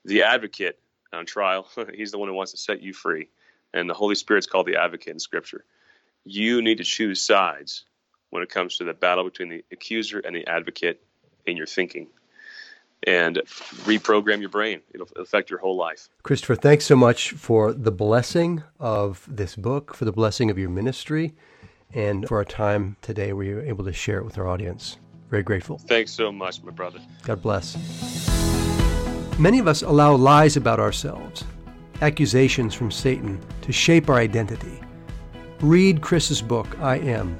The 0.04 0.22
advocate 0.22 0.78
on 1.14 1.26
trial. 1.26 1.68
He's 1.94 2.10
the 2.10 2.18
one 2.18 2.28
who 2.28 2.34
wants 2.34 2.52
to 2.52 2.58
set 2.58 2.82
you 2.82 2.92
free. 2.92 3.28
And 3.72 3.88
the 3.88 3.94
Holy 3.94 4.14
Spirit's 4.14 4.46
called 4.46 4.66
the 4.66 4.76
advocate 4.76 5.12
in 5.12 5.18
Scripture. 5.18 5.64
You 6.24 6.62
need 6.62 6.78
to 6.78 6.84
choose 6.84 7.20
sides 7.20 7.84
when 8.30 8.42
it 8.42 8.48
comes 8.48 8.78
to 8.78 8.84
the 8.84 8.94
battle 8.94 9.24
between 9.24 9.48
the 9.50 9.64
accuser 9.70 10.18
and 10.18 10.34
the 10.34 10.46
advocate 10.46 11.02
in 11.46 11.56
your 11.56 11.66
thinking 11.66 12.08
and 13.06 13.36
reprogram 13.84 14.40
your 14.40 14.48
brain. 14.48 14.80
It'll 14.94 15.08
affect 15.16 15.50
your 15.50 15.58
whole 15.58 15.76
life. 15.76 16.08
Christopher, 16.22 16.56
thanks 16.56 16.86
so 16.86 16.96
much 16.96 17.32
for 17.32 17.72
the 17.72 17.92
blessing 17.92 18.62
of 18.80 19.26
this 19.28 19.56
book, 19.56 19.94
for 19.94 20.04
the 20.04 20.12
blessing 20.12 20.50
of 20.50 20.58
your 20.58 20.70
ministry, 20.70 21.34
and 21.92 22.26
for 22.26 22.38
our 22.38 22.44
time 22.44 22.96
today 23.02 23.32
where 23.32 23.44
you 23.44 23.54
were 23.56 23.62
able 23.62 23.84
to 23.84 23.92
share 23.92 24.18
it 24.18 24.24
with 24.24 24.38
our 24.38 24.48
audience. 24.48 24.96
Very 25.30 25.42
grateful. 25.42 25.78
Thanks 25.78 26.12
so 26.12 26.32
much, 26.32 26.62
my 26.62 26.70
brother. 26.70 27.00
God 27.22 27.42
bless. 27.42 27.76
Many 29.38 29.58
of 29.58 29.68
us 29.68 29.82
allow 29.82 30.14
lies 30.14 30.56
about 30.56 30.80
ourselves, 30.80 31.44
accusations 32.00 32.74
from 32.74 32.90
Satan, 32.90 33.40
to 33.62 33.72
shape 33.72 34.08
our 34.08 34.16
identity. 34.16 34.80
Read 35.64 36.02
Chris's 36.02 36.42
book, 36.42 36.78
I 36.80 36.98
Am, 36.98 37.38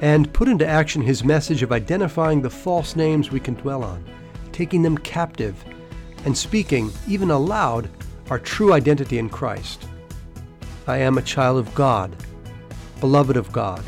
and 0.00 0.32
put 0.32 0.46
into 0.46 0.64
action 0.64 1.02
his 1.02 1.24
message 1.24 1.64
of 1.64 1.72
identifying 1.72 2.40
the 2.40 2.48
false 2.48 2.94
names 2.94 3.32
we 3.32 3.40
can 3.40 3.54
dwell 3.54 3.82
on 3.82 4.04
taking 4.52 4.80
them 4.82 4.96
captive, 4.98 5.64
and 6.24 6.36
speaking, 6.36 6.92
even 7.08 7.30
aloud, 7.30 7.90
our 8.30 8.38
true 8.38 8.72
identity 8.72 9.18
in 9.18 9.28
Christ. 9.28 9.88
I 10.86 10.98
am 10.98 11.18
a 11.18 11.22
child 11.22 11.58
of 11.58 11.74
God, 11.74 12.14
beloved 13.00 13.36
of 13.36 13.50
God, 13.50 13.84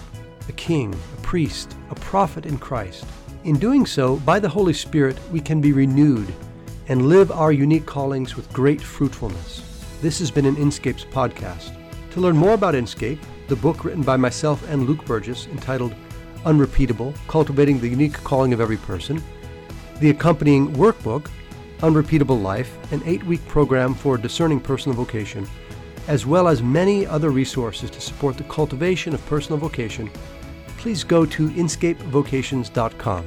a 0.49 0.53
king, 0.53 0.93
a 1.17 1.21
priest, 1.23 1.77
a 1.91 1.95
prophet 1.95 2.47
in 2.47 2.59
Christ. 2.59 3.05
In 3.45 3.57
doing 3.57 3.87
so, 3.87 4.17
by 4.19 4.41
the 4.41 4.49
Holy 4.49 4.73
Spirit, 4.73 5.17
we 5.31 5.41
can 5.41 5.61
be 5.61 5.73
renewed 5.73 6.33
and 6.89 7.09
live 7.09 7.31
our 7.31 7.53
unique 7.53 7.87
callings 7.87 8.35
with 8.35 8.53
great 8.53 8.81
fruitfulness. 8.81 9.63
This 10.03 10.19
has 10.19 10.33
been 10.33 10.47
an 10.47 10.57
Inscapes 10.57 11.05
podcast. 11.05 11.77
To 12.13 12.21
learn 12.21 12.37
more 12.37 12.55
about 12.55 12.75
Inscape, 12.75 13.21
the 13.51 13.57
book 13.57 13.85
written 13.85 14.03
by 14.03 14.17
myself 14.17 14.67
and 14.71 14.87
Luke 14.87 15.05
Burgis 15.05 15.49
entitled 15.49 15.93
Unrepeatable 16.45 17.13
Cultivating 17.27 17.81
the 17.81 17.89
Unique 17.89 18.15
Calling 18.15 18.53
of 18.53 18.61
Every 18.61 18.77
Person, 18.77 19.21
the 19.99 20.11
accompanying 20.11 20.73
workbook, 20.75 21.29
Unrepeatable 21.83 22.39
Life, 22.39 22.79
an 22.93 23.03
eight 23.05 23.25
week 23.25 23.45
program 23.49 23.93
for 23.93 24.17
discerning 24.17 24.61
personal 24.61 24.97
vocation, 24.97 25.49
as 26.07 26.25
well 26.25 26.47
as 26.47 26.63
many 26.63 27.05
other 27.05 27.31
resources 27.31 27.91
to 27.91 28.01
support 28.01 28.37
the 28.37 28.45
cultivation 28.45 29.15
of 29.15 29.27
personal 29.27 29.59
vocation, 29.59 30.09
please 30.79 31.03
go 31.03 31.27
to 31.27 31.51
inscapevocations.com. 31.51 33.27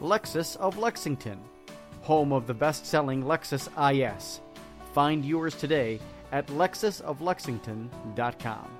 Lexus 0.00 0.56
of 0.56 0.78
Lexington, 0.78 1.38
home 2.00 2.32
of 2.32 2.46
the 2.46 2.54
best 2.54 2.86
selling 2.86 3.22
Lexus 3.22 3.68
IS. 3.92 4.40
Find 4.94 5.22
yours 5.24 5.54
today 5.54 6.00
at 6.32 6.46
lexusoflexington.com. 6.46 8.70